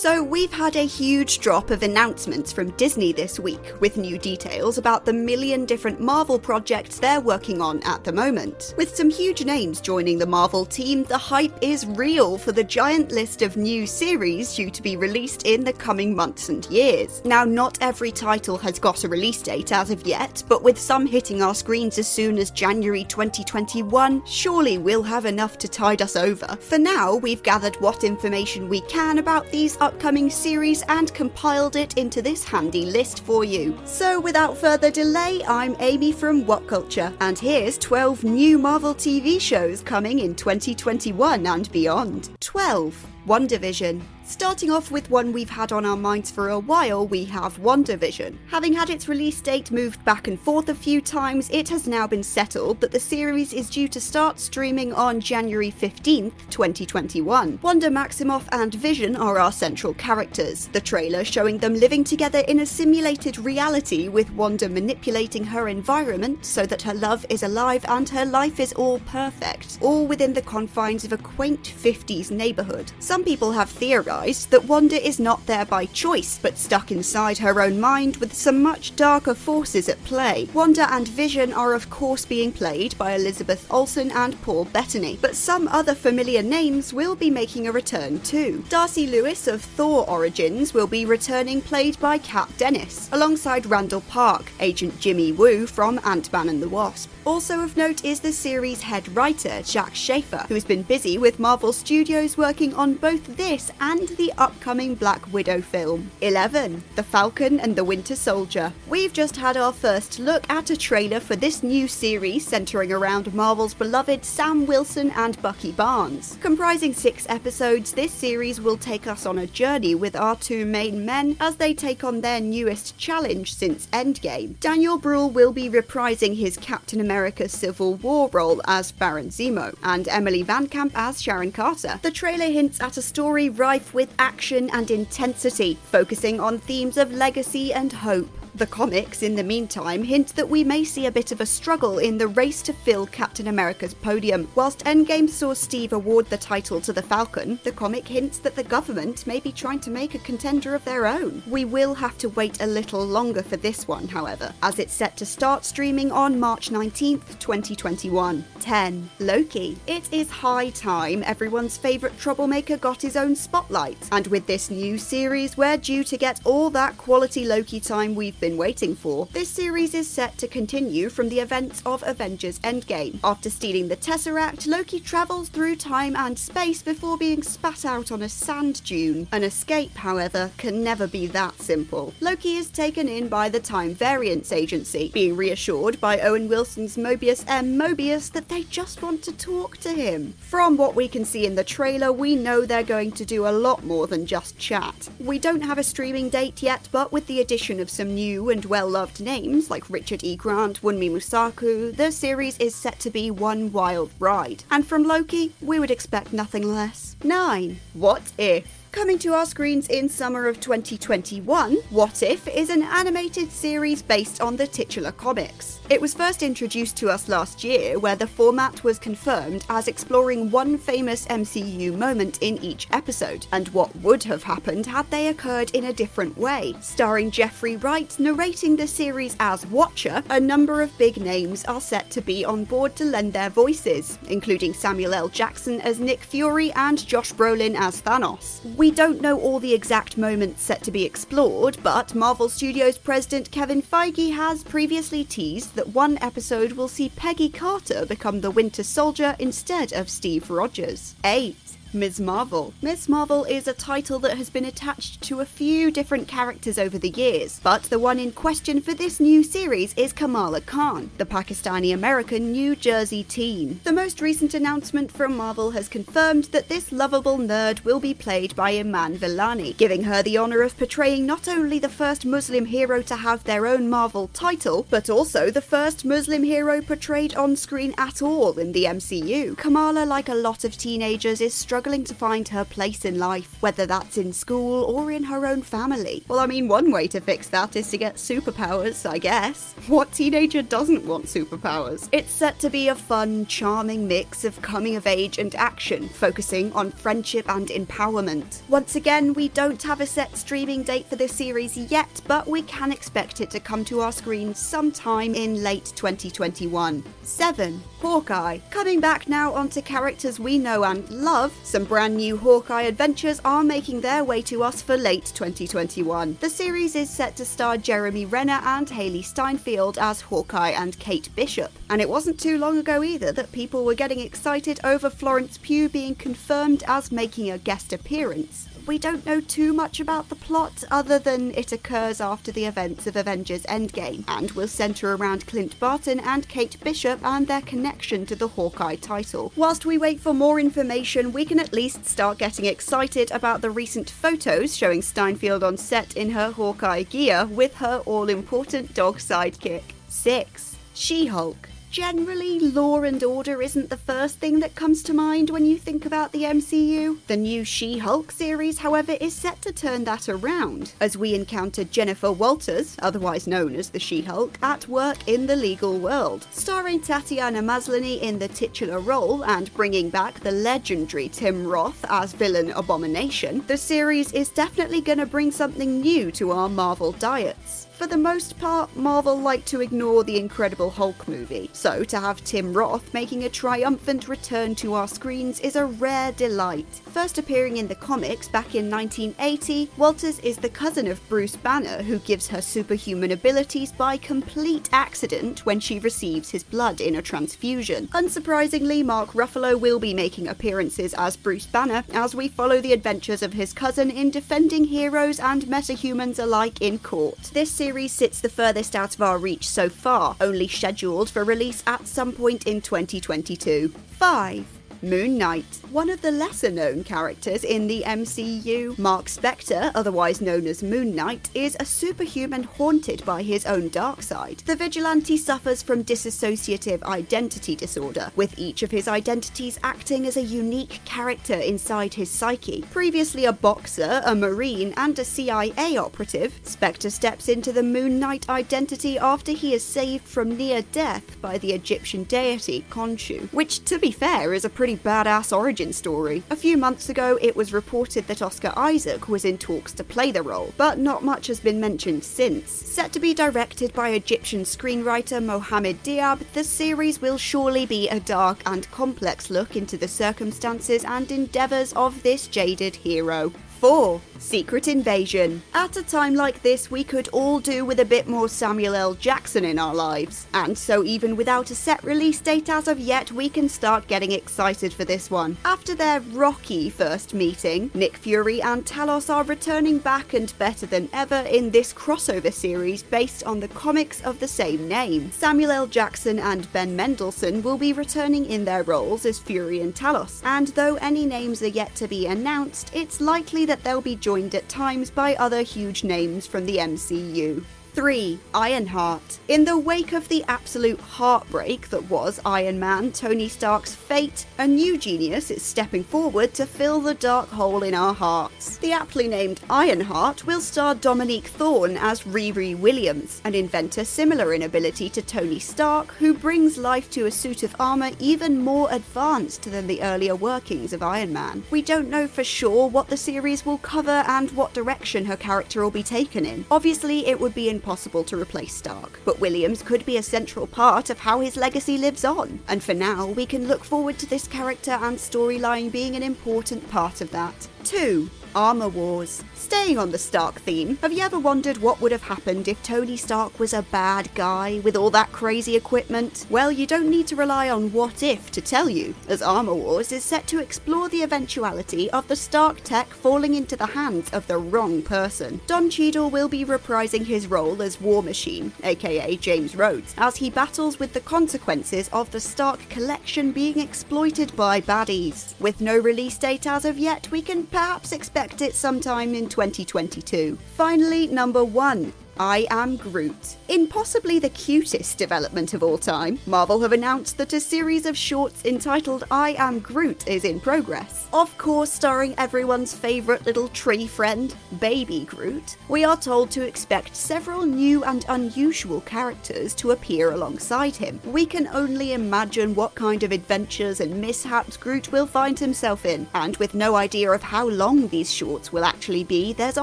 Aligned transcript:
So, 0.00 0.22
we've 0.22 0.52
had 0.52 0.76
a 0.76 0.86
huge 0.86 1.40
drop 1.40 1.70
of 1.70 1.82
announcements 1.82 2.52
from 2.52 2.70
Disney 2.76 3.12
this 3.12 3.40
week, 3.40 3.72
with 3.80 3.96
new 3.96 4.16
details 4.16 4.78
about 4.78 5.04
the 5.04 5.12
million 5.12 5.64
different 5.64 5.98
Marvel 5.98 6.38
projects 6.38 7.00
they're 7.00 7.20
working 7.20 7.60
on 7.60 7.82
at 7.82 8.04
the 8.04 8.12
moment. 8.12 8.74
With 8.76 8.94
some 8.94 9.10
huge 9.10 9.44
names 9.44 9.80
joining 9.80 10.16
the 10.16 10.24
Marvel 10.24 10.64
team, 10.64 11.02
the 11.02 11.18
hype 11.18 11.58
is 11.60 11.84
real 11.84 12.38
for 12.38 12.52
the 12.52 12.62
giant 12.62 13.10
list 13.10 13.42
of 13.42 13.56
new 13.56 13.88
series 13.88 14.54
due 14.54 14.70
to 14.70 14.82
be 14.82 14.96
released 14.96 15.42
in 15.46 15.64
the 15.64 15.72
coming 15.72 16.14
months 16.14 16.48
and 16.48 16.64
years. 16.66 17.20
Now, 17.24 17.42
not 17.42 17.76
every 17.80 18.12
title 18.12 18.56
has 18.58 18.78
got 18.78 19.02
a 19.02 19.08
release 19.08 19.42
date 19.42 19.72
as 19.72 19.90
of 19.90 20.06
yet, 20.06 20.44
but 20.46 20.62
with 20.62 20.78
some 20.78 21.06
hitting 21.06 21.42
our 21.42 21.56
screens 21.56 21.98
as 21.98 22.06
soon 22.06 22.38
as 22.38 22.52
January 22.52 23.02
2021, 23.02 24.24
surely 24.26 24.78
we'll 24.78 25.02
have 25.02 25.24
enough 25.24 25.58
to 25.58 25.66
tide 25.66 26.02
us 26.02 26.14
over. 26.14 26.56
For 26.60 26.78
now, 26.78 27.16
we've 27.16 27.42
gathered 27.42 27.74
what 27.80 28.04
information 28.04 28.68
we 28.68 28.82
can 28.82 29.18
about 29.18 29.50
these 29.50 29.76
upcoming 29.88 30.28
series 30.28 30.82
and 30.88 31.12
compiled 31.14 31.74
it 31.74 31.96
into 31.96 32.20
this 32.20 32.44
handy 32.44 32.84
list 32.84 33.24
for 33.24 33.42
you. 33.42 33.74
So, 33.86 34.20
without 34.20 34.56
further 34.56 34.90
delay, 34.90 35.42
I'm 35.48 35.76
Amy 35.80 36.12
from 36.12 36.44
What 36.44 36.66
Culture, 36.66 37.10
and 37.20 37.38
here's 37.38 37.78
12 37.78 38.22
new 38.22 38.58
Marvel 38.58 38.94
TV 38.94 39.40
shows 39.40 39.80
coming 39.80 40.18
in 40.18 40.34
2021 40.34 41.46
and 41.46 41.72
beyond. 41.72 42.28
12. 42.40 43.17
WandaVision. 43.26 44.02
Starting 44.28 44.70
off 44.70 44.90
with 44.90 45.10
one 45.10 45.32
we've 45.32 45.48
had 45.48 45.72
on 45.72 45.86
our 45.86 45.96
minds 45.96 46.30
for 46.30 46.50
a 46.50 46.58
while, 46.58 47.06
we 47.06 47.24
have 47.24 47.56
WandaVision. 47.56 48.36
Having 48.48 48.74
had 48.74 48.90
its 48.90 49.08
release 49.08 49.40
date 49.40 49.70
moved 49.70 50.04
back 50.04 50.28
and 50.28 50.38
forth 50.38 50.68
a 50.68 50.74
few 50.74 51.00
times, 51.00 51.48
it 51.48 51.66
has 51.70 51.88
now 51.88 52.06
been 52.06 52.22
settled 52.22 52.78
that 52.80 52.90
the 52.90 53.00
series 53.00 53.54
is 53.54 53.70
due 53.70 53.88
to 53.88 53.98
start 53.98 54.38
streaming 54.38 54.92
on 54.92 55.18
January 55.18 55.72
15th, 55.72 56.34
2021. 56.50 57.58
Wanda 57.62 57.88
Maximoff 57.88 58.46
and 58.52 58.74
Vision 58.74 59.16
are 59.16 59.38
our 59.38 59.50
central 59.50 59.94
characters, 59.94 60.66
the 60.74 60.80
trailer 60.80 61.24
showing 61.24 61.56
them 61.56 61.74
living 61.74 62.04
together 62.04 62.40
in 62.40 62.60
a 62.60 62.66
simulated 62.66 63.38
reality 63.38 64.08
with 64.08 64.30
Wanda 64.32 64.68
manipulating 64.68 65.44
her 65.44 65.68
environment 65.68 66.44
so 66.44 66.66
that 66.66 66.82
her 66.82 66.94
love 66.94 67.24
is 67.30 67.44
alive 67.44 67.82
and 67.88 68.06
her 68.10 68.26
life 68.26 68.60
is 68.60 68.74
all 68.74 68.98
perfect, 69.06 69.78
all 69.80 70.06
within 70.06 70.34
the 70.34 70.42
confines 70.42 71.04
of 71.04 71.14
a 71.14 71.18
quaint 71.18 71.62
50s 71.62 72.30
neighbourhood. 72.30 72.92
Some 72.98 73.17
people 73.24 73.52
have 73.52 73.70
theorised 73.70 74.50
that 74.50 74.64
Wanda 74.64 75.04
is 75.06 75.20
not 75.20 75.46
there 75.46 75.64
by 75.64 75.86
choice, 75.86 76.38
but 76.40 76.58
stuck 76.58 76.90
inside 76.90 77.38
her 77.38 77.60
own 77.60 77.80
mind 77.80 78.16
with 78.18 78.34
some 78.34 78.62
much 78.62 78.96
darker 78.96 79.34
forces 79.34 79.88
at 79.88 80.02
play. 80.04 80.48
Wanda 80.52 80.92
and 80.92 81.08
Vision 81.08 81.52
are, 81.52 81.74
of 81.74 81.90
course, 81.90 82.24
being 82.24 82.52
played 82.52 82.96
by 82.98 83.12
Elizabeth 83.12 83.66
Olsen 83.70 84.10
and 84.10 84.40
Paul 84.42 84.64
Bettany, 84.66 85.18
but 85.20 85.36
some 85.36 85.68
other 85.68 85.94
familiar 85.94 86.42
names 86.42 86.92
will 86.92 87.14
be 87.14 87.30
making 87.30 87.66
a 87.66 87.72
return 87.72 88.20
too. 88.20 88.64
Darcy 88.68 89.06
Lewis 89.06 89.46
of 89.46 89.62
Thor 89.62 90.08
Origins 90.08 90.74
will 90.74 90.86
be 90.86 91.04
returning, 91.04 91.60
played 91.60 91.98
by 92.00 92.18
Kat 92.18 92.48
Dennings, 92.56 93.08
alongside 93.12 93.66
Randall 93.66 94.02
Park, 94.02 94.50
Agent 94.60 94.98
Jimmy 95.00 95.32
Woo 95.32 95.66
from 95.66 96.00
Ant 96.04 96.32
Man 96.32 96.48
and 96.48 96.62
the 96.62 96.68
Wasp. 96.68 97.10
Also 97.24 97.60
of 97.60 97.76
note 97.76 98.04
is 98.04 98.20
the 98.20 98.32
series' 98.32 98.82
head 98.82 99.08
writer, 99.14 99.62
Jac 99.62 99.94
Schaeffer, 99.94 100.44
who's 100.48 100.64
been 100.64 100.82
busy 100.82 101.18
with 101.18 101.38
Marvel 101.38 101.72
Studios 101.72 102.36
working 102.36 102.74
on 102.74 102.94
both 103.00 103.36
this 103.36 103.70
and 103.80 104.08
the 104.10 104.32
upcoming 104.38 104.94
Black 104.94 105.32
Widow 105.32 105.60
film. 105.60 106.10
11. 106.20 106.82
The 106.96 107.02
Falcon 107.02 107.60
and 107.60 107.76
the 107.76 107.84
Winter 107.84 108.16
Soldier. 108.16 108.72
We've 108.88 109.12
just 109.12 109.36
had 109.36 109.56
our 109.56 109.72
first 109.72 110.18
look 110.18 110.48
at 110.50 110.70
a 110.70 110.76
trailer 110.76 111.20
for 111.20 111.36
this 111.36 111.62
new 111.62 111.88
series 111.88 112.46
centering 112.46 112.92
around 112.92 113.32
Marvel's 113.34 113.74
beloved 113.74 114.24
Sam 114.24 114.66
Wilson 114.66 115.10
and 115.12 115.40
Bucky 115.42 115.72
Barnes. 115.72 116.36
Comprising 116.40 116.94
six 116.94 117.26
episodes, 117.28 117.92
this 117.92 118.12
series 118.12 118.60
will 118.60 118.76
take 118.76 119.06
us 119.06 119.26
on 119.26 119.38
a 119.38 119.46
journey 119.46 119.94
with 119.94 120.16
our 120.16 120.36
two 120.36 120.64
main 120.64 121.04
men 121.04 121.36
as 121.40 121.56
they 121.56 121.74
take 121.74 122.04
on 122.04 122.20
their 122.20 122.40
newest 122.40 122.96
challenge 122.98 123.54
since 123.54 123.86
Endgame. 123.88 124.58
Daniel 124.60 124.98
Bruhl 124.98 125.30
will 125.30 125.52
be 125.52 125.68
reprising 125.68 126.36
his 126.36 126.56
Captain 126.56 127.00
America 127.00 127.48
Civil 127.48 127.94
War 127.94 128.28
role 128.32 128.60
as 128.66 128.92
Baron 128.92 129.28
Zemo, 129.28 129.76
and 129.82 130.08
Emily 130.08 130.42
Van 130.42 130.66
Camp 130.66 130.92
as 130.94 131.22
Sharon 131.22 131.52
Carter. 131.52 131.98
The 132.02 132.10
trailer 132.10 132.46
hints 132.46 132.80
at 132.88 132.96
a 132.96 133.02
story 133.02 133.50
rife 133.50 133.92
with 133.92 134.14
action 134.18 134.70
and 134.70 134.90
intensity, 134.90 135.74
focusing 135.92 136.40
on 136.40 136.56
themes 136.56 136.96
of 136.96 137.12
legacy 137.12 137.70
and 137.70 137.92
hope. 137.92 138.37
The 138.58 138.66
comics, 138.66 139.22
in 139.22 139.36
the 139.36 139.44
meantime, 139.44 140.02
hint 140.02 140.34
that 140.34 140.48
we 140.48 140.64
may 140.64 140.82
see 140.82 141.06
a 141.06 141.12
bit 141.12 141.30
of 141.30 141.40
a 141.40 141.46
struggle 141.46 142.00
in 142.00 142.18
the 142.18 142.26
race 142.26 142.60
to 142.62 142.72
fill 142.72 143.06
Captain 143.06 143.46
America's 143.46 143.94
podium. 143.94 144.48
Whilst 144.56 144.84
Endgame 144.84 145.28
saw 145.28 145.54
Steve 145.54 145.92
award 145.92 146.26
the 146.26 146.38
title 146.38 146.80
to 146.80 146.92
the 146.92 147.00
Falcon, 147.00 147.60
the 147.62 147.70
comic 147.70 148.08
hints 148.08 148.38
that 148.38 148.56
the 148.56 148.64
government 148.64 149.28
may 149.28 149.38
be 149.38 149.52
trying 149.52 149.78
to 149.78 149.90
make 149.90 150.16
a 150.16 150.18
contender 150.18 150.74
of 150.74 150.84
their 150.84 151.06
own. 151.06 151.40
We 151.46 151.66
will 151.66 151.94
have 151.94 152.18
to 152.18 152.30
wait 152.30 152.60
a 152.60 152.66
little 152.66 153.06
longer 153.06 153.44
for 153.44 153.56
this 153.56 153.86
one, 153.86 154.08
however, 154.08 154.52
as 154.60 154.80
it's 154.80 154.92
set 154.92 155.16
to 155.18 155.26
start 155.26 155.64
streaming 155.64 156.10
on 156.10 156.40
March 156.40 156.70
19th, 156.70 157.38
2021. 157.38 158.44
10. 158.58 159.10
Loki. 159.20 159.78
It 159.86 160.12
is 160.12 160.28
high 160.30 160.70
time 160.70 161.22
everyone's 161.24 161.76
favourite 161.76 162.18
troublemaker 162.18 162.76
got 162.76 163.02
his 163.02 163.16
own 163.16 163.36
spotlight, 163.36 164.08
and 164.10 164.26
with 164.26 164.48
this 164.48 164.68
new 164.68 164.98
series, 164.98 165.56
we're 165.56 165.76
due 165.76 166.02
to 166.02 166.16
get 166.16 166.40
all 166.44 166.70
that 166.70 166.98
quality 166.98 167.44
Loki 167.44 167.78
time 167.78 168.16
we've 168.16 168.38
been 168.40 168.47
waiting 168.56 168.94
for. 168.94 169.28
This 169.32 169.48
series 169.48 169.94
is 169.94 170.08
set 170.08 170.38
to 170.38 170.48
continue 170.48 171.08
from 171.10 171.28
the 171.28 171.40
events 171.40 171.82
of 171.84 172.02
Avengers 172.06 172.58
Endgame. 172.60 173.18
After 173.22 173.50
stealing 173.50 173.88
the 173.88 173.96
Tesseract, 173.96 174.66
Loki 174.66 175.00
travels 175.00 175.48
through 175.48 175.76
time 175.76 176.16
and 176.16 176.38
space 176.38 176.82
before 176.82 177.18
being 177.18 177.42
spat 177.42 177.84
out 177.84 178.10
on 178.10 178.22
a 178.22 178.28
sand 178.28 178.82
dune. 178.84 179.28
An 179.32 179.44
escape, 179.44 179.96
however, 179.96 180.50
can 180.56 180.82
never 180.82 181.06
be 181.06 181.26
that 181.26 181.60
simple. 181.60 182.14
Loki 182.20 182.54
is 182.54 182.70
taken 182.70 183.08
in 183.08 183.28
by 183.28 183.48
the 183.48 183.60
Time 183.60 183.94
Variance 183.94 184.52
Agency, 184.52 185.10
being 185.12 185.36
reassured 185.36 186.00
by 186.00 186.20
Owen 186.20 186.48
Wilson's 186.48 186.96
Mobius 186.96 187.44
M. 187.48 187.76
Mobius 187.76 188.30
that 188.32 188.48
they 188.48 188.62
just 188.64 189.02
want 189.02 189.22
to 189.24 189.32
talk 189.32 189.76
to 189.78 189.90
him. 189.90 190.34
From 190.38 190.76
what 190.76 190.94
we 190.94 191.08
can 191.08 191.24
see 191.24 191.44
in 191.46 191.54
the 191.54 191.64
trailer, 191.64 192.12
we 192.12 192.36
know 192.36 192.64
they're 192.64 192.82
going 192.82 193.12
to 193.12 193.24
do 193.24 193.46
a 193.46 193.50
lot 193.50 193.84
more 193.84 194.06
than 194.06 194.26
just 194.26 194.58
chat. 194.58 195.08
We 195.18 195.38
don't 195.38 195.62
have 195.62 195.78
a 195.78 195.82
streaming 195.82 196.28
date 196.28 196.62
yet, 196.62 196.88
but 196.92 197.12
with 197.12 197.26
the 197.26 197.40
addition 197.40 197.80
of 197.80 197.90
some 197.90 198.14
new 198.14 198.37
and 198.46 198.64
well 198.64 198.88
loved 198.88 199.20
names 199.20 199.70
like 199.70 199.90
Richard 199.90 200.22
E. 200.22 200.36
Grant, 200.36 200.80
Wunmi 200.82 201.10
Mosaku, 201.10 201.94
the 201.94 202.12
series 202.12 202.56
is 202.58 202.74
set 202.74 202.98
to 203.00 203.10
be 203.10 203.30
one 203.30 203.72
wild 203.72 204.10
ride. 204.18 204.62
And 204.70 204.86
from 204.86 205.04
Loki, 205.04 205.52
we 205.60 205.80
would 205.80 205.90
expect 205.90 206.32
nothing 206.32 206.72
less. 206.72 207.16
9. 207.24 207.80
What 207.94 208.32
if? 208.38 208.77
Coming 208.90 209.18
to 209.18 209.34
our 209.34 209.44
screens 209.44 209.86
in 209.88 210.08
summer 210.08 210.48
of 210.48 210.60
2021, 210.60 211.76
What 211.90 212.22
If 212.22 212.48
is 212.48 212.70
an 212.70 212.82
animated 212.82 213.52
series 213.52 214.00
based 214.00 214.40
on 214.40 214.56
the 214.56 214.66
titular 214.66 215.12
comics. 215.12 215.78
It 215.90 216.00
was 216.00 216.14
first 216.14 216.42
introduced 216.42 216.96
to 216.96 217.10
us 217.10 217.28
last 217.28 217.62
year, 217.62 217.98
where 217.98 218.16
the 218.16 218.26
format 218.26 218.82
was 218.84 218.98
confirmed 218.98 219.64
as 219.68 219.88
exploring 219.88 220.50
one 220.50 220.78
famous 220.78 221.26
MCU 221.26 221.96
moment 221.96 222.38
in 222.40 222.62
each 222.64 222.88
episode, 222.90 223.46
and 223.52 223.68
what 223.68 223.94
would 223.96 224.24
have 224.24 224.42
happened 224.42 224.86
had 224.86 225.10
they 225.10 225.28
occurred 225.28 225.70
in 225.74 225.84
a 225.84 225.92
different 225.92 226.36
way. 226.36 226.74
Starring 226.80 227.30
Jeffrey 227.30 227.76
Wright 227.76 228.18
narrating 228.18 228.74
the 228.74 228.86
series 228.86 229.36
as 229.38 229.66
Watcher, 229.66 230.22
a 230.30 230.40
number 230.40 230.80
of 230.82 230.96
big 230.98 231.18
names 231.18 231.64
are 231.66 231.80
set 231.80 232.10
to 232.10 232.22
be 232.22 232.44
on 232.44 232.64
board 232.64 232.96
to 232.96 233.04
lend 233.04 233.34
their 233.34 233.50
voices, 233.50 234.18
including 234.28 234.72
Samuel 234.72 235.14
L. 235.14 235.28
Jackson 235.28 235.80
as 235.82 236.00
Nick 236.00 236.20
Fury 236.20 236.72
and 236.72 237.06
Josh 237.06 237.32
Brolin 237.32 237.74
as 237.78 238.00
Thanos. 238.02 238.60
We 238.78 238.92
don't 238.92 239.20
know 239.20 239.40
all 239.40 239.58
the 239.58 239.74
exact 239.74 240.16
moments 240.16 240.62
set 240.62 240.84
to 240.84 240.92
be 240.92 241.02
explored, 241.02 241.78
but 241.82 242.14
Marvel 242.14 242.48
Studios 242.48 242.96
president 242.96 243.50
Kevin 243.50 243.82
Feige 243.82 244.32
has 244.32 244.62
previously 244.62 245.24
teased 245.24 245.74
that 245.74 245.88
one 245.88 246.16
episode 246.18 246.70
will 246.74 246.86
see 246.86 247.08
Peggy 247.08 247.48
Carter 247.48 248.06
become 248.06 248.40
the 248.40 248.52
Winter 248.52 248.84
Soldier 248.84 249.34
instead 249.40 249.92
of 249.92 250.08
Steve 250.08 250.48
Rogers. 250.48 251.16
8. 251.24 251.56
Ms. 251.94 252.20
Marvel. 252.20 252.74
Ms. 252.82 253.08
Marvel 253.08 253.44
is 253.44 253.66
a 253.66 253.72
title 253.72 254.18
that 254.18 254.36
has 254.36 254.50
been 254.50 254.66
attached 254.66 255.22
to 255.22 255.40
a 255.40 255.46
few 255.46 255.90
different 255.90 256.28
characters 256.28 256.78
over 256.78 256.98
the 256.98 257.08
years, 257.08 257.60
but 257.62 257.84
the 257.84 257.98
one 257.98 258.18
in 258.18 258.30
question 258.30 258.82
for 258.82 258.92
this 258.92 259.18
new 259.18 259.42
series 259.42 259.94
is 259.96 260.12
Kamala 260.12 260.60
Khan, 260.60 261.10
the 261.16 261.24
Pakistani 261.24 261.94
American 261.94 262.52
New 262.52 262.76
Jersey 262.76 263.24
teen. 263.24 263.80
The 263.84 263.92
most 263.92 264.20
recent 264.20 264.52
announcement 264.52 265.10
from 265.10 265.34
Marvel 265.34 265.70
has 265.70 265.88
confirmed 265.88 266.44
that 266.52 266.68
this 266.68 266.92
lovable 266.92 267.38
nerd 267.38 267.82
will 267.84 268.00
be 268.00 268.12
played 268.12 268.54
by 268.54 268.72
Iman 268.72 269.16
Vellani, 269.16 269.74
giving 269.74 270.04
her 270.04 270.22
the 270.22 270.36
honour 270.36 270.60
of 270.60 270.76
portraying 270.76 271.24
not 271.24 271.48
only 271.48 271.78
the 271.78 271.88
first 271.88 272.26
Muslim 272.26 272.66
hero 272.66 273.00
to 273.00 273.16
have 273.16 273.44
their 273.44 273.66
own 273.66 273.88
Marvel 273.88 274.28
title, 274.34 274.86
but 274.90 275.08
also 275.08 275.50
the 275.50 275.62
first 275.62 276.04
Muslim 276.04 276.42
hero 276.42 276.82
portrayed 276.82 277.34
on 277.34 277.56
screen 277.56 277.94
at 277.96 278.20
all 278.20 278.58
in 278.58 278.72
the 278.72 278.84
MCU. 278.84 279.56
Kamala, 279.56 280.04
like 280.04 280.28
a 280.28 280.34
lot 280.34 280.64
of 280.64 280.76
teenagers, 280.76 281.40
is 281.40 281.54
struggling 281.54 281.77
struggling 281.78 282.02
to 282.02 282.12
find 282.12 282.48
her 282.48 282.64
place 282.64 283.04
in 283.04 283.20
life, 283.20 283.56
whether 283.60 283.86
that's 283.86 284.18
in 284.18 284.32
school 284.32 284.82
or 284.86 285.12
in 285.12 285.22
her 285.22 285.46
own 285.46 285.62
family. 285.62 286.24
Well, 286.26 286.40
I 286.40 286.46
mean, 286.46 286.66
one 286.66 286.90
way 286.90 287.06
to 287.06 287.20
fix 287.20 287.46
that 287.50 287.76
is 287.76 287.88
to 287.90 287.98
get 287.98 288.16
superpowers, 288.16 289.08
I 289.08 289.18
guess. 289.18 289.74
What 289.86 290.10
teenager 290.10 290.60
doesn't 290.60 291.06
want 291.06 291.26
superpowers? 291.26 292.08
It's 292.10 292.32
set 292.32 292.58
to 292.58 292.68
be 292.68 292.88
a 292.88 292.96
fun, 292.96 293.46
charming 293.46 294.08
mix 294.08 294.44
of 294.44 294.60
coming 294.60 294.96
of 294.96 295.06
age 295.06 295.38
and 295.38 295.54
action, 295.54 296.08
focusing 296.08 296.72
on 296.72 296.90
friendship 296.90 297.48
and 297.48 297.68
empowerment. 297.68 298.62
Once 298.68 298.96
again, 298.96 299.32
we 299.34 299.48
don't 299.50 299.80
have 299.84 300.00
a 300.00 300.06
set 300.06 300.36
streaming 300.36 300.82
date 300.82 301.06
for 301.06 301.14
this 301.14 301.32
series 301.32 301.76
yet, 301.76 302.20
but 302.26 302.48
we 302.48 302.62
can 302.62 302.90
expect 302.90 303.40
it 303.40 303.50
to 303.50 303.60
come 303.60 303.84
to 303.84 304.00
our 304.00 304.10
screens 304.10 304.58
sometime 304.58 305.32
in 305.36 305.62
late 305.62 305.92
2021. 305.94 307.04
7. 307.22 307.80
Hawkeye. 308.00 308.58
Coming 308.70 308.98
back 308.98 309.28
now 309.28 309.52
onto 309.52 309.80
characters 309.80 310.40
we 310.40 310.58
know 310.58 310.82
and 310.82 311.08
love, 311.10 311.52
some 311.68 311.84
brand 311.84 312.16
new 312.16 312.38
Hawkeye 312.38 312.84
adventures 312.84 313.42
are 313.44 313.62
making 313.62 314.00
their 314.00 314.24
way 314.24 314.40
to 314.40 314.62
us 314.62 314.80
for 314.80 314.96
late 314.96 315.26
2021. 315.34 316.38
The 316.40 316.48
series 316.48 316.96
is 316.96 317.10
set 317.10 317.36
to 317.36 317.44
star 317.44 317.76
Jeremy 317.76 318.24
Renner 318.24 318.62
and 318.64 318.88
Hailee 318.88 319.22
Steinfeld 319.22 319.98
as 319.98 320.22
Hawkeye 320.22 320.70
and 320.70 320.98
Kate 320.98 321.28
Bishop. 321.36 321.70
And 321.90 322.00
it 322.00 322.08
wasn't 322.08 322.40
too 322.40 322.56
long 322.56 322.78
ago 322.78 323.04
either 323.04 323.32
that 323.32 323.52
people 323.52 323.84
were 323.84 323.94
getting 323.94 324.20
excited 324.20 324.80
over 324.82 325.10
Florence 325.10 325.58
Pugh 325.58 325.90
being 325.90 326.14
confirmed 326.14 326.84
as 326.88 327.12
making 327.12 327.50
a 327.50 327.58
guest 327.58 327.92
appearance 327.92 328.66
we 328.88 328.98
don't 328.98 329.26
know 329.26 329.38
too 329.38 329.74
much 329.74 330.00
about 330.00 330.30
the 330.30 330.34
plot 330.34 330.82
other 330.90 331.18
than 331.18 331.52
it 331.52 331.72
occurs 331.72 332.22
after 332.22 332.50
the 332.50 332.64
events 332.64 333.06
of 333.06 333.16
Avengers 333.16 333.62
Endgame 333.64 334.24
and 334.26 334.50
will 334.52 334.66
centre 334.66 335.12
around 335.12 335.46
Clint 335.46 335.78
Barton 335.78 336.18
and 336.20 336.48
Kate 336.48 336.82
Bishop 336.82 337.20
and 337.22 337.46
their 337.46 337.60
connection 337.60 338.24
to 338.24 338.34
the 338.34 338.48
Hawkeye 338.48 338.96
title. 338.96 339.52
Whilst 339.56 339.84
we 339.84 339.98
wait 339.98 340.20
for 340.20 340.32
more 340.32 340.58
information, 340.58 341.32
we 341.32 341.44
can 341.44 341.60
at 341.60 341.74
least 341.74 342.06
start 342.06 342.38
getting 342.38 342.64
excited 342.64 343.30
about 343.30 343.60
the 343.60 343.70
recent 343.70 344.08
photos 344.08 344.74
showing 344.74 345.02
Steinfeld 345.02 345.62
on 345.62 345.76
set 345.76 346.16
in 346.16 346.30
her 346.30 346.50
Hawkeye 346.50 347.02
gear 347.02 347.44
with 347.44 347.74
her 347.76 348.02
all 348.06 348.30
important 348.30 348.94
dog 348.94 349.18
sidekick. 349.18 349.82
6. 350.08 350.76
She 350.94 351.26
Hulk. 351.26 351.68
Generally, 351.90 352.60
law 352.60 353.00
and 353.00 353.22
order 353.24 353.62
isn't 353.62 353.88
the 353.88 353.96
first 353.96 354.38
thing 354.38 354.60
that 354.60 354.74
comes 354.74 355.02
to 355.04 355.14
mind 355.14 355.48
when 355.48 355.64
you 355.64 355.78
think 355.78 356.04
about 356.04 356.32
the 356.32 356.42
MCU. 356.42 357.18
The 357.28 357.36
new 357.36 357.64
She 357.64 357.96
Hulk 357.96 358.30
series, 358.30 358.78
however, 358.78 359.12
is 359.12 359.34
set 359.34 359.62
to 359.62 359.72
turn 359.72 360.04
that 360.04 360.28
around, 360.28 360.92
as 361.00 361.16
we 361.16 361.34
encounter 361.34 361.84
Jennifer 361.84 362.30
Walters, 362.30 362.94
otherwise 363.00 363.46
known 363.46 363.74
as 363.74 363.88
the 363.88 363.98
She 363.98 364.20
Hulk, 364.20 364.58
at 364.62 364.86
work 364.86 365.16
in 365.26 365.46
the 365.46 365.56
legal 365.56 365.98
world. 365.98 366.46
Starring 366.50 367.00
Tatiana 367.00 367.62
Maslany 367.62 368.20
in 368.20 368.38
the 368.38 368.48
titular 368.48 369.00
role 369.00 369.42
and 369.46 369.72
bringing 369.72 370.10
back 370.10 370.40
the 370.40 370.52
legendary 370.52 371.30
Tim 371.30 371.66
Roth 371.66 372.04
as 372.10 372.34
villain 372.34 372.70
Abomination, 372.72 373.64
the 373.66 373.78
series 373.78 374.30
is 374.32 374.50
definitely 374.50 375.00
going 375.00 375.18
to 375.18 375.26
bring 375.26 375.50
something 375.50 376.02
new 376.02 376.30
to 376.32 376.50
our 376.50 376.68
Marvel 376.68 377.12
diets. 377.12 377.87
For 377.98 378.06
the 378.06 378.16
most 378.16 378.56
part, 378.60 378.94
Marvel 378.94 379.36
like 379.36 379.64
to 379.64 379.80
ignore 379.80 380.22
the 380.22 380.38
Incredible 380.38 380.88
Hulk 380.88 381.26
movie, 381.26 381.68
so 381.72 382.04
to 382.04 382.20
have 382.20 382.44
Tim 382.44 382.72
Roth 382.72 383.12
making 383.12 383.42
a 383.42 383.48
triumphant 383.48 384.28
return 384.28 384.76
to 384.76 384.94
our 384.94 385.08
screens 385.08 385.58
is 385.58 385.74
a 385.74 385.84
rare 385.84 386.30
delight. 386.30 386.86
First 387.06 387.38
appearing 387.38 387.78
in 387.78 387.88
the 387.88 387.96
comics 387.96 388.46
back 388.46 388.76
in 388.76 388.88
1980, 388.88 389.90
Walters 389.96 390.38
is 390.38 390.58
the 390.58 390.68
cousin 390.68 391.08
of 391.08 391.28
Bruce 391.28 391.56
Banner 391.56 392.04
who 392.04 392.20
gives 392.20 392.46
her 392.46 392.62
superhuman 392.62 393.32
abilities 393.32 393.90
by 393.90 394.16
complete 394.16 394.88
accident 394.92 395.66
when 395.66 395.80
she 395.80 395.98
receives 395.98 396.50
his 396.50 396.62
blood 396.62 397.00
in 397.00 397.16
a 397.16 397.22
transfusion. 397.22 398.06
Unsurprisingly, 398.14 399.04
Mark 399.04 399.30
Ruffalo 399.30 399.76
will 399.76 399.98
be 399.98 400.14
making 400.14 400.46
appearances 400.46 401.14
as 401.14 401.36
Bruce 401.36 401.66
Banner 401.66 402.04
as 402.12 402.32
we 402.32 402.46
follow 402.46 402.80
the 402.80 402.92
adventures 402.92 403.42
of 403.42 403.54
his 403.54 403.72
cousin 403.72 404.08
in 404.08 404.30
defending 404.30 404.84
heroes 404.84 405.40
and 405.40 405.64
metahumans 405.64 406.38
alike 406.38 406.80
in 406.80 407.00
court. 407.00 407.50
This 407.52 407.87
series 407.88 408.12
sits 408.12 408.42
the 408.42 408.50
furthest 408.50 408.94
out 408.94 409.14
of 409.14 409.22
our 409.22 409.38
reach 409.38 409.66
so 409.66 409.88
far, 409.88 410.36
only 410.42 410.68
scheduled 410.68 411.30
for 411.30 411.42
release 411.42 411.82
at 411.86 412.06
some 412.06 412.32
point 412.32 412.66
in 412.66 412.82
2022. 412.82 413.88
5. 413.88 414.77
Moon 415.02 415.38
Knight, 415.38 415.80
one 415.92 416.10
of 416.10 416.22
the 416.22 416.32
lesser 416.32 416.70
known 416.70 417.04
characters 417.04 417.62
in 417.62 417.86
the 417.86 418.02
MCU. 418.04 418.98
Mark 418.98 419.26
Spector, 419.26 419.92
otherwise 419.94 420.40
known 420.40 420.66
as 420.66 420.82
Moon 420.82 421.14
Knight, 421.14 421.50
is 421.54 421.76
a 421.78 421.84
superhuman 421.84 422.64
haunted 422.64 423.24
by 423.24 423.42
his 423.42 423.64
own 423.64 423.90
dark 423.90 424.22
side. 424.22 424.58
The 424.66 424.74
vigilante 424.74 425.36
suffers 425.36 425.82
from 425.82 426.02
dissociative 426.02 427.00
identity 427.04 427.76
disorder, 427.76 428.32
with 428.34 428.58
each 428.58 428.82
of 428.82 428.90
his 428.90 429.06
identities 429.06 429.78
acting 429.84 430.26
as 430.26 430.36
a 430.36 430.42
unique 430.42 431.00
character 431.04 431.54
inside 431.54 432.14
his 432.14 432.30
psyche. 432.30 432.84
Previously 432.90 433.44
a 433.44 433.52
boxer, 433.52 434.20
a 434.24 434.34
marine, 434.34 434.94
and 434.96 435.16
a 435.16 435.24
CIA 435.24 435.96
operative, 435.96 436.60
Spector 436.64 437.12
steps 437.12 437.48
into 437.48 437.72
the 437.72 437.84
Moon 437.84 438.18
Knight 438.18 438.48
identity 438.48 439.16
after 439.16 439.52
he 439.52 439.74
is 439.74 439.84
saved 439.84 440.24
from 440.24 440.56
near 440.56 440.82
death 440.82 441.40
by 441.40 441.56
the 441.56 441.72
Egyptian 441.72 442.24
deity 442.24 442.84
Khonshu, 442.90 443.48
which, 443.52 443.84
to 443.84 443.98
be 444.00 444.10
fair, 444.10 444.52
is 444.52 444.64
a 444.64 444.68
pretty 444.68 444.87
pretty 444.88 445.02
badass 445.02 445.54
origin 445.54 445.92
story. 445.92 446.42
A 446.48 446.56
few 446.56 446.78
months 446.78 447.10
ago, 447.10 447.38
it 447.42 447.54
was 447.54 447.74
reported 447.74 448.26
that 448.26 448.40
Oscar 448.40 448.72
Isaac 448.74 449.28
was 449.28 449.44
in 449.44 449.58
talks 449.58 449.92
to 449.92 450.02
play 450.02 450.30
the 450.30 450.40
role, 450.42 450.72
but 450.78 450.98
not 450.98 451.22
much 451.22 451.48
has 451.48 451.60
been 451.60 451.78
mentioned 451.78 452.24
since. 452.24 452.70
Set 452.70 453.12
to 453.12 453.20
be 453.20 453.34
directed 453.34 453.92
by 453.92 454.10
Egyptian 454.10 454.62
screenwriter 454.62 455.44
Mohamed 455.44 456.02
Diab, 456.02 456.40
the 456.54 456.64
series 456.64 457.20
will 457.20 457.36
surely 457.36 457.84
be 457.84 458.08
a 458.08 458.20
dark 458.20 458.62
and 458.64 458.90
complex 458.90 459.50
look 459.50 459.76
into 459.76 459.98
the 459.98 460.08
circumstances 460.08 461.04
and 461.04 461.30
endeavours 461.30 461.92
of 461.92 462.22
this 462.22 462.46
jaded 462.46 462.96
hero. 462.96 463.52
4. 463.78 464.20
Secret 464.38 464.88
Invasion. 464.88 465.62
At 465.74 465.96
a 465.96 466.02
time 466.02 466.34
like 466.34 466.62
this, 466.62 466.90
we 466.90 467.04
could 467.04 467.28
all 467.28 467.60
do 467.60 467.84
with 467.84 468.00
a 468.00 468.04
bit 468.04 468.26
more 468.26 468.48
Samuel 468.48 468.94
L. 468.94 469.14
Jackson 469.14 469.64
in 469.64 469.78
our 469.78 469.94
lives. 469.94 470.46
And 470.54 470.78
so, 470.78 471.04
even 471.04 471.36
without 471.36 471.70
a 471.70 471.74
set 471.74 472.02
release 472.02 472.40
date 472.40 472.68
as 472.68 472.88
of 472.88 472.98
yet, 472.98 473.30
we 473.32 473.48
can 473.48 473.68
start 473.68 474.06
getting 474.06 474.32
excited 474.32 474.92
for 474.92 475.04
this 475.04 475.30
one. 475.30 475.56
After 475.64 475.94
their 475.94 476.20
rocky 476.20 476.88
first 476.88 477.34
meeting, 477.34 477.90
Nick 477.94 478.16
Fury 478.16 478.62
and 478.62 478.84
Talos 478.84 479.28
are 479.28 479.44
returning 479.44 479.98
back 479.98 480.32
and 480.32 480.56
better 480.58 480.86
than 480.86 481.08
ever 481.12 481.44
in 481.50 481.70
this 481.70 481.92
crossover 481.92 482.52
series 482.52 483.02
based 483.02 483.44
on 483.44 483.60
the 483.60 483.68
comics 483.68 484.22
of 484.22 484.40
the 484.40 484.48
same 484.48 484.88
name. 484.88 485.30
Samuel 485.32 485.72
L. 485.72 485.86
Jackson 485.86 486.38
and 486.38 486.72
Ben 486.72 486.96
Mendelsohn 486.96 487.62
will 487.62 487.78
be 487.78 487.92
returning 487.92 488.46
in 488.46 488.64
their 488.64 488.82
roles 488.84 489.26
as 489.26 489.38
Fury 489.38 489.80
and 489.80 489.94
Talos. 489.94 490.40
And 490.44 490.68
though 490.68 490.94
any 490.96 491.26
names 491.26 491.60
are 491.60 491.66
yet 491.68 491.94
to 491.96 492.08
be 492.08 492.26
announced, 492.26 492.90
it's 492.94 493.20
likely 493.20 493.66
that 493.68 493.84
they'll 493.84 494.00
be 494.00 494.16
joined 494.16 494.54
at 494.54 494.68
times 494.68 495.10
by 495.10 495.36
other 495.36 495.62
huge 495.62 496.02
names 496.02 496.46
from 496.46 496.66
the 496.66 496.78
MCU. 496.78 497.62
3. 497.98 498.38
Ironheart. 498.54 499.40
In 499.48 499.64
the 499.64 499.76
wake 499.76 500.12
of 500.12 500.28
the 500.28 500.44
absolute 500.46 501.00
heartbreak 501.00 501.88
that 501.88 502.08
was 502.08 502.38
Iron 502.46 502.78
Man, 502.78 503.10
Tony 503.10 503.48
Stark's 503.48 503.92
fate, 503.92 504.46
a 504.56 504.68
new 504.68 504.96
genius 504.96 505.50
is 505.50 505.64
stepping 505.64 506.04
forward 506.04 506.54
to 506.54 506.64
fill 506.64 507.00
the 507.00 507.14
dark 507.14 507.48
hole 507.48 507.82
in 507.82 507.94
our 507.94 508.14
hearts. 508.14 508.76
The 508.76 508.92
aptly 508.92 509.26
named 509.26 509.62
Ironheart 509.68 510.46
will 510.46 510.60
star 510.60 510.94
Dominique 510.94 511.48
Thorne 511.48 511.96
as 511.96 512.22
Riri 512.22 512.78
Williams, 512.78 513.40
an 513.44 513.56
inventor 513.56 514.04
similar 514.04 514.54
in 514.54 514.62
ability 514.62 515.10
to 515.10 515.20
Tony 515.20 515.58
Stark, 515.58 516.12
who 516.12 516.34
brings 516.34 516.78
life 516.78 517.10
to 517.10 517.26
a 517.26 517.32
suit 517.32 517.64
of 517.64 517.74
armor 517.80 518.10
even 518.20 518.62
more 518.62 518.88
advanced 518.92 519.62
than 519.62 519.88
the 519.88 520.02
earlier 520.02 520.36
workings 520.36 520.92
of 520.92 521.02
Iron 521.02 521.32
Man. 521.32 521.64
We 521.72 521.82
don't 521.82 522.10
know 522.10 522.28
for 522.28 522.44
sure 522.44 522.86
what 522.86 523.08
the 523.08 523.16
series 523.16 523.66
will 523.66 523.78
cover 523.78 524.22
and 524.28 524.52
what 524.52 524.72
direction 524.72 525.24
her 525.24 525.36
character 525.36 525.82
will 525.82 525.90
be 525.90 526.04
taken 526.04 526.46
in. 526.46 526.64
Obviously, 526.70 527.26
it 527.26 527.40
would 527.40 527.56
be 527.56 527.68
impossible 527.68 527.87
to 528.24 528.40
replace 528.40 528.74
Stark, 528.74 529.18
but 529.24 529.40
Williams 529.40 529.82
could 529.82 530.04
be 530.04 530.18
a 530.18 530.22
central 530.22 530.66
part 530.66 531.10
of 531.10 531.18
how 531.18 531.40
his 531.40 531.56
legacy 531.56 531.96
lives 531.96 532.24
on. 532.24 532.60
And 532.68 532.82
for 532.82 532.94
now, 532.94 533.26
we 533.28 533.46
can 533.46 533.66
look 533.66 533.82
forward 533.82 534.18
to 534.18 534.26
this 534.26 534.46
character 534.46 534.90
and 534.90 535.16
storyline 535.16 535.90
being 535.90 536.14
an 536.14 536.22
important 536.22 536.88
part 536.90 537.20
of 537.20 537.30
that. 537.30 537.68
2. 537.88 538.28
Armor 538.54 538.88
Wars. 538.88 539.42
Staying 539.54 539.98
on 539.98 540.10
the 540.10 540.18
Stark 540.18 540.56
theme, 540.60 540.96
have 541.02 541.12
you 541.12 541.22
ever 541.22 541.38
wondered 541.38 541.78
what 541.78 542.00
would 542.00 542.12
have 542.12 542.22
happened 542.22 542.68
if 542.68 542.82
Tony 542.82 543.16
Stark 543.16 543.58
was 543.60 543.74
a 543.74 543.82
bad 543.82 544.28
guy 544.34 544.80
with 544.82 544.96
all 544.96 545.10
that 545.10 545.30
crazy 545.30 545.76
equipment? 545.76 546.46
Well, 546.48 546.72
you 546.72 546.86
don't 546.86 547.10
need 547.10 547.26
to 547.28 547.36
rely 547.36 547.68
on 547.68 547.92
what 547.92 548.22
if 548.22 548.50
to 548.52 548.60
tell 548.60 548.88
you, 548.88 549.14
as 549.28 549.42
Armor 549.42 549.74
Wars 549.74 550.10
is 550.10 550.24
set 550.24 550.46
to 550.48 550.58
explore 550.58 551.08
the 551.08 551.22
eventuality 551.22 552.10
of 552.10 552.26
the 552.28 552.36
Stark 552.36 552.82
tech 552.82 553.08
falling 553.08 553.54
into 553.54 553.76
the 553.76 553.86
hands 553.86 554.30
of 554.30 554.46
the 554.46 554.56
wrong 554.56 555.02
person. 555.02 555.60
Don 555.66 555.90
Cheadle 555.90 556.30
will 556.30 556.48
be 556.48 556.64
reprising 556.64 557.26
his 557.26 557.46
role 557.46 557.82
as 557.82 558.00
War 558.00 558.22
Machine, 558.22 558.72
aka 558.82 559.36
James 559.36 559.76
Rhodes, 559.76 560.14
as 560.16 560.36
he 560.36 560.50
battles 560.50 560.98
with 560.98 561.12
the 561.12 561.20
consequences 561.20 562.08
of 562.12 562.30
the 562.30 562.40
Stark 562.40 562.88
collection 562.88 563.52
being 563.52 563.78
exploited 563.78 564.56
by 564.56 564.80
baddies. 564.80 565.58
With 565.60 565.80
no 565.80 565.98
release 565.98 566.38
date 566.38 566.66
as 566.66 566.84
of 566.84 566.98
yet, 566.98 567.30
we 567.30 567.42
can 567.42 567.64
perhaps 567.78 568.10
expect 568.10 568.60
it 568.60 568.74
sometime 568.74 569.36
in 569.36 569.48
2022. 569.48 570.58
Finally, 570.76 571.28
number 571.28 571.62
one. 571.62 572.12
I 572.40 572.68
Am 572.70 572.94
Groot. 572.94 573.56
In 573.66 573.88
possibly 573.88 574.38
the 574.38 574.50
cutest 574.50 575.18
development 575.18 575.74
of 575.74 575.82
all 575.82 575.98
time, 575.98 576.38
Marvel 576.46 576.80
have 576.82 576.92
announced 576.92 577.36
that 577.36 577.52
a 577.52 577.58
series 577.58 578.06
of 578.06 578.16
shorts 578.16 578.64
entitled 578.64 579.24
I 579.28 579.56
Am 579.58 579.80
Groot 579.80 580.28
is 580.28 580.44
in 580.44 580.60
progress. 580.60 581.26
Of 581.32 581.58
course, 581.58 581.92
starring 581.92 582.36
everyone's 582.38 582.94
favourite 582.94 583.44
little 583.44 583.66
tree 583.68 584.06
friend, 584.06 584.54
Baby 584.78 585.24
Groot. 585.24 585.76
We 585.88 586.04
are 586.04 586.16
told 586.16 586.52
to 586.52 586.64
expect 586.64 587.16
several 587.16 587.66
new 587.66 588.04
and 588.04 588.24
unusual 588.28 589.00
characters 589.00 589.74
to 589.74 589.90
appear 589.90 590.30
alongside 590.30 590.94
him. 590.94 591.20
We 591.24 591.44
can 591.44 591.66
only 591.68 592.12
imagine 592.12 592.72
what 592.76 592.94
kind 592.94 593.24
of 593.24 593.32
adventures 593.32 594.00
and 594.00 594.20
mishaps 594.20 594.76
Groot 594.76 595.10
will 595.10 595.26
find 595.26 595.58
himself 595.58 596.06
in, 596.06 596.28
and 596.34 596.56
with 596.58 596.74
no 596.74 596.94
idea 596.94 597.32
of 597.32 597.42
how 597.42 597.68
long 597.68 598.06
these 598.06 598.32
shorts 598.32 598.72
will 598.72 598.84
actually 598.84 599.24
be, 599.24 599.52
there's 599.52 599.76
a 599.76 599.82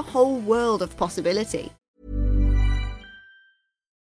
whole 0.00 0.38
world 0.38 0.80
of 0.80 0.96
possibility. 0.96 1.70